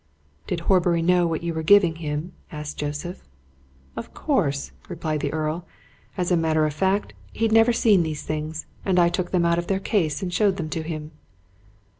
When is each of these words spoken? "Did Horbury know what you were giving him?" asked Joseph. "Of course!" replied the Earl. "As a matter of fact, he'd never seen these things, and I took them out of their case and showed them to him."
"Did 0.47 0.61
Horbury 0.61 1.03
know 1.03 1.27
what 1.27 1.43
you 1.43 1.53
were 1.53 1.61
giving 1.61 1.97
him?" 1.97 2.33
asked 2.51 2.79
Joseph. 2.79 3.23
"Of 3.95 4.15
course!" 4.15 4.71
replied 4.89 5.19
the 5.19 5.31
Earl. 5.31 5.67
"As 6.17 6.31
a 6.31 6.35
matter 6.35 6.65
of 6.65 6.73
fact, 6.73 7.13
he'd 7.33 7.51
never 7.51 7.71
seen 7.71 8.01
these 8.01 8.23
things, 8.23 8.65
and 8.83 8.97
I 8.97 9.09
took 9.09 9.29
them 9.29 9.45
out 9.45 9.59
of 9.59 9.67
their 9.67 9.79
case 9.79 10.23
and 10.23 10.33
showed 10.33 10.57
them 10.57 10.69
to 10.69 10.81
him." 10.81 11.11